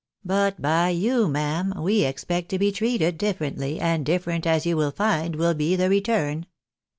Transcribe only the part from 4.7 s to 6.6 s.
will find, will be the return.